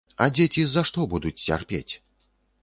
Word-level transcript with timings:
А 0.25 0.27
дзеці 0.37 0.63
за 0.69 0.83
што 0.91 1.05
будуць 1.13 1.33
цярпець? 1.51 1.93